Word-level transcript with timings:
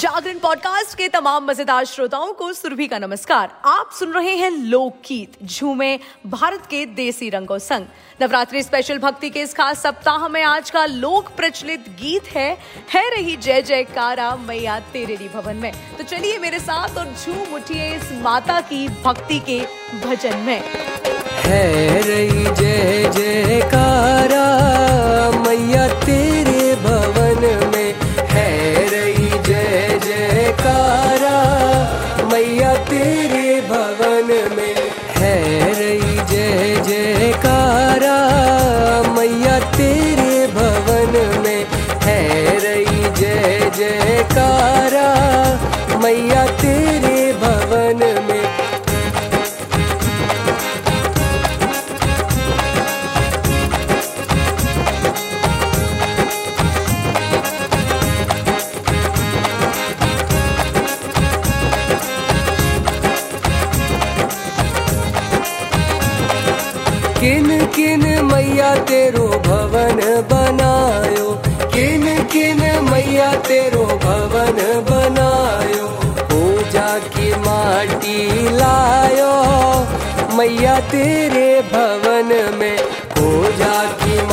जागरण 0.00 0.38
podcast 0.38 0.96
के 0.98 1.08
तमाम 1.08 1.44
मज़ेदार 1.44 1.84
श्रोताओं 1.84 2.32
को 2.32 2.52
सुरभि 2.52 2.86
का 2.86 2.98
नमस्कार। 2.98 3.50
आप 3.64 3.90
सुन 3.98 4.12
रहे 4.12 4.34
हैं 4.36 4.50
लोकगीत, 4.50 5.32
झूमे 5.44 5.98
भारत 6.26 6.66
के 6.66 6.86
देसी 6.86 7.28
रंगों 7.30 7.58
संग। 7.58 7.86
नवरात्रि 8.22 8.62
स्पेशल 8.62 8.98
भक्ति 8.98 9.30
के 9.30 9.40
इस 9.40 9.52
खास 9.54 9.82
सप्ताह 9.82 10.28
में 10.28 10.42
आज 10.42 10.70
का 10.70 10.86
लोक 10.86 11.28
प्रचलित 11.36 11.80
गीत 11.80 12.28
है 12.28 12.58
है 12.94 13.08
रही 13.10 13.36
जय 13.36 13.62
जयकारा 13.62 14.36
मैया 14.36 14.80
तेरे 14.80 15.16
भवन 15.34 15.56
में। 15.56 15.72
तो 15.98 16.04
चलिए 16.04 16.38
मेरे 16.38 16.58
साथ 16.58 16.98
और 16.98 17.14
झूम 17.24 17.54
उठिए 17.54 17.94
इस 17.96 18.12
माता 18.12 18.60
की 18.60 18.88
भक्ति 18.88 19.38
के 19.40 19.60
भजन 20.06 20.36
में। 20.36 20.62
है 21.44 22.02
रही 22.02 22.44
जय 22.44 23.10
जयकारा 23.10 23.49
किन 67.20 67.66
किन 67.66 68.24
मैया 68.24 68.74
तेरो 68.74 69.26
भवन 69.28 69.98
बनायो? 70.30 71.30
किन 71.74 72.24
किन 72.24 72.84
मैया 72.90 73.34
तेरो 73.34 73.84
भवन 73.84 74.58
बनायो? 74.90 75.86
पूजा 76.20 76.98
की 76.98 77.30
माटी 77.34 78.48
लायो। 78.56 79.32
मैया 80.36 80.80
तेरे 80.80 81.60
भवन 81.60 82.56
में 82.58 82.78
पूजा 83.18 83.84
की 83.84 84.26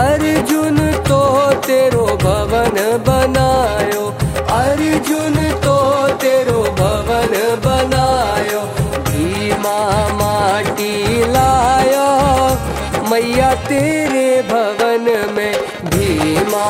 अर्जुन 0.00 0.78
तो 0.92 1.20
तेरो 1.66 2.04
भवन 2.06 2.76
बनायो। 3.08 4.04
अर्जुन 4.54 5.34
तो 5.64 5.76
तेरो 6.22 6.62
भवन 6.78 7.34
बनायो। 7.66 8.60
भीमा 9.08 9.78
माटी 10.20 10.94
लाया। 11.32 12.06
मैया 13.10 13.54
तेरे 13.54 14.42
भवन 14.42 15.34
में 15.34 15.54
भीमा 15.84 16.66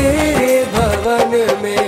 तेरे 0.00 0.64
भवन 0.72 1.32
में। 1.62 1.78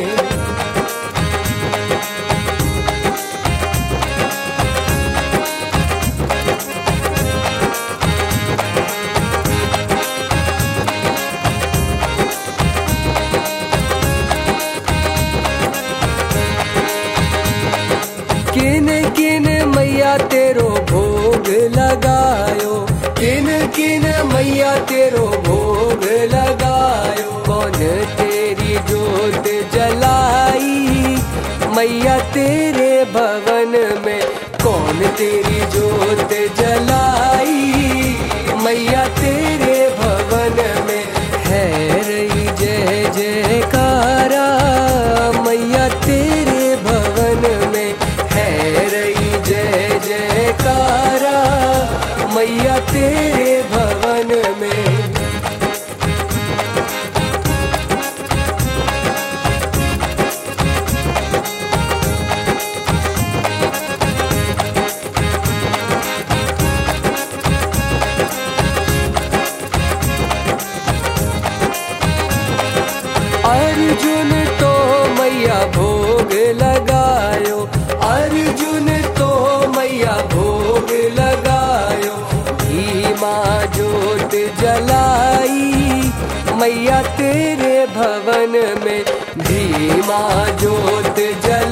किन 18.55 18.89
किन 19.17 19.47
मैया 19.75 20.17
तेरो 20.33 20.69
भोग 20.91 21.49
लगायो? 21.79 22.75
किन 23.21 23.49
किन 23.77 24.05
मैया 24.33 24.77
तेरो 24.91 25.27
भोग 25.47 25.62
मैया 31.83 32.19
तेरे 32.19 33.05
भवन 33.05 33.73
में 34.07 34.23
कौन 34.65 34.99
तेरी 35.19 35.61
जोत 35.61 36.31
जलाई? 36.59 38.17
मैया 38.65 39.09
तेरे 39.09 39.79
भवन 39.91 40.85
में 40.87 41.05
है 41.45 41.67
रही 42.03 42.45
जय 42.45 43.11
जयकारा। 43.15 44.47
मैया 45.43 45.89
तेरे 45.89 46.77
भवन 46.77 47.71
में 47.73 47.95
है 48.31 48.49
रही 48.89 49.43
जय 49.43 50.01
जयकारा। 50.05 51.37
मैया 52.35 52.79
तेरे 52.79 53.42
अर्जुन 73.53 74.31
तो 74.61 74.73
मैया 75.21 75.67
भोग 75.67 76.33
लगायो। 76.63 77.59
अर्जुन 78.09 78.89
तो 79.19 79.31
मैया 79.77 80.17
भोग 80.35 80.91
लगायो। 81.19 82.15
भीमा 82.63 83.37
जोत 83.65 84.31
जलाई। 84.61 86.13
मैया 86.61 87.03
तेरे 87.03 87.87
भवन 87.87 88.53
में 88.85 89.05
भीमा 89.39 90.23
जोत 90.63 91.17
जलाई। 91.47 91.72